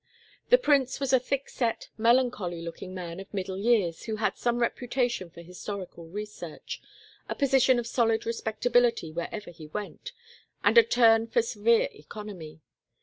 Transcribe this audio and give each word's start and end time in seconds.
The 0.49 0.57
prince 0.57 0.99
was 0.99 1.13
a 1.13 1.19
thick 1.19 1.47
set, 1.47 1.89
melancholy 1.95 2.63
looking 2.63 2.91
man 2.95 3.19
of 3.19 3.31
middle 3.31 3.59
years 3.59 4.05
who 4.05 4.15
had 4.15 4.35
some 4.35 4.57
reputation 4.57 5.29
for 5.29 5.43
historical 5.43 6.07
research, 6.07 6.81
a 7.29 7.35
position 7.35 7.77
of 7.77 7.85
solid 7.85 8.25
respectability 8.25 9.11
wherever 9.11 9.51
he 9.51 9.67
went, 9.67 10.11
and 10.63 10.75
a 10.75 10.81
turn 10.83 11.27
for 11.27 11.43
severe 11.43 11.87
economy. 11.93 12.61